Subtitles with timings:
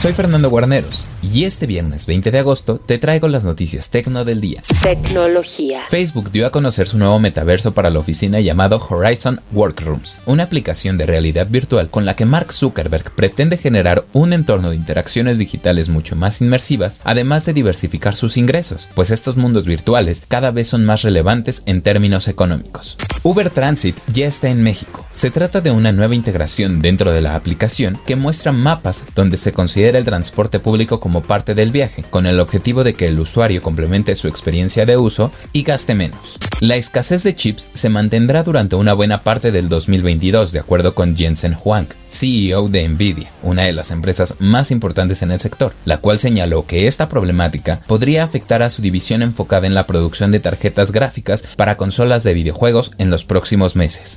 [0.00, 4.40] Soy Fernando Guarneros y este viernes 20 de agosto te traigo las noticias tecno del
[4.40, 4.62] día.
[4.82, 5.82] Tecnología.
[5.90, 10.96] Facebook dio a conocer su nuevo metaverso para la oficina llamado Horizon Workrooms, una aplicación
[10.96, 15.90] de realidad virtual con la que Mark Zuckerberg pretende generar un entorno de interacciones digitales
[15.90, 20.86] mucho más inmersivas, además de diversificar sus ingresos, pues estos mundos virtuales cada vez son
[20.86, 22.96] más relevantes en términos económicos.
[23.22, 24.99] Uber Transit ya está en México.
[25.12, 29.52] Se trata de una nueva integración dentro de la aplicación que muestra mapas donde se
[29.52, 33.60] considera el transporte público como parte del viaje, con el objetivo de que el usuario
[33.60, 36.38] complemente su experiencia de uso y gaste menos.
[36.60, 41.16] La escasez de chips se mantendrá durante una buena parte del 2022, de acuerdo con
[41.16, 45.98] Jensen Huang, CEO de Nvidia, una de las empresas más importantes en el sector, la
[45.98, 50.38] cual señaló que esta problemática podría afectar a su división enfocada en la producción de
[50.38, 54.16] tarjetas gráficas para consolas de videojuegos en los próximos meses.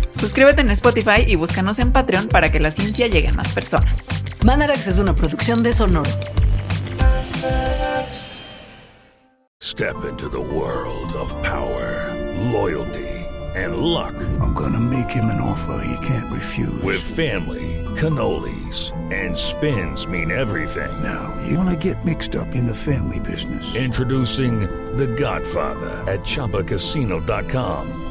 [0.21, 4.23] Suscríbete en Spotify y búscanos en Patreon para que la ciencia llegue a más personas.
[4.45, 6.11] Mandarax es una producción de Sonoro.
[9.59, 12.15] Step into the world of power,
[12.51, 14.13] loyalty, and luck.
[14.39, 16.83] I'm gonna make him an offer he can't refuse.
[16.83, 20.91] With family, cannolis, and spins mean everything.
[21.01, 23.73] Now, you wanna get mixed up in the family business.
[23.75, 28.10] Introducing The Godfather at ChumbaCasino.com.